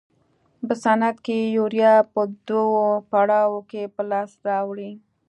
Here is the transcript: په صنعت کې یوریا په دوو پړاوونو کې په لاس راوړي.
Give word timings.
په 0.67 0.73
صنعت 0.83 1.17
کې 1.25 1.37
یوریا 1.57 1.93
په 2.13 2.21
دوو 2.47 2.83
پړاوونو 3.09 3.67
کې 3.69 3.83
په 3.95 4.01
لاس 4.11 4.31
راوړي. 4.47 4.91